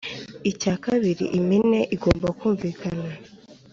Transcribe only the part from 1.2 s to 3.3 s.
impine igomba kumvikana